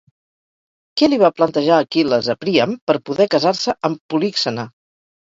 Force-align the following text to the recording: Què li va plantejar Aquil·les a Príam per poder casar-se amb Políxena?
Què 1.01 1.09
li 1.11 1.19
va 1.25 1.31
plantejar 1.41 1.77
Aquil·les 1.85 2.31
a 2.37 2.39
Príam 2.47 2.75
per 2.89 2.99
poder 3.13 3.31
casar-se 3.37 3.81
amb 3.93 4.05
Políxena? 4.17 4.71